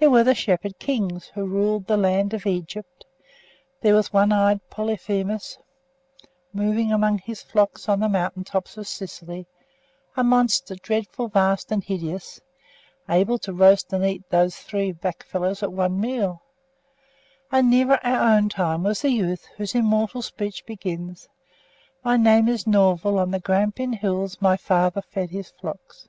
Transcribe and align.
There 0.00 0.10
were 0.10 0.24
the 0.24 0.34
Shepherd 0.34 0.76
Kings, 0.80 1.26
who 1.36 1.46
ruled 1.46 1.86
the 1.86 1.96
land 1.96 2.34
of 2.34 2.46
Egypt. 2.46 3.06
there 3.80 3.94
was 3.94 4.12
one 4.12 4.32
eyed 4.32 4.58
Polyphemus, 4.70 5.58
moving 6.52 6.90
among 6.90 7.18
his 7.18 7.42
flocks 7.42 7.88
on 7.88 8.00
the 8.00 8.08
mountain 8.08 8.42
tops 8.42 8.76
of 8.76 8.88
Sicily; 8.88 9.46
a 10.16 10.24
monster, 10.24 10.74
dreadful, 10.74 11.28
vast, 11.28 11.70
and 11.70 11.84
hideous; 11.84 12.40
able 13.08 13.38
to 13.38 13.52
roast 13.52 13.92
and 13.92 14.04
eat 14.04 14.28
these 14.30 14.56
three 14.56 14.90
blackfellows 14.90 15.62
at 15.62 15.72
one 15.72 16.00
meal. 16.00 16.42
And 17.52 17.70
nearer 17.70 18.00
our 18.02 18.34
own 18.36 18.48
time 18.48 18.82
was 18.82 19.02
the 19.02 19.10
youth 19.10 19.46
whose 19.58 19.76
immortal 19.76 20.22
speech 20.22 20.66
begins, 20.66 21.28
"My 22.02 22.16
name 22.16 22.48
is 22.48 22.66
Norval; 22.66 23.20
on 23.20 23.30
the 23.30 23.38
Grampian 23.38 23.92
Hills 23.92 24.38
my 24.42 24.56
father 24.56 25.02
fed 25.02 25.30
his 25.30 25.50
flocks." 25.50 26.08